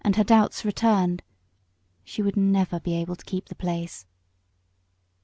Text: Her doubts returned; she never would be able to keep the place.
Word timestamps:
Her 0.15 0.23
doubts 0.23 0.65
returned; 0.65 1.21
she 2.03 2.23
never 2.23 2.77
would 2.77 2.81
be 2.81 2.95
able 2.95 3.15
to 3.15 3.23
keep 3.23 3.49
the 3.49 3.53
place. 3.55 4.07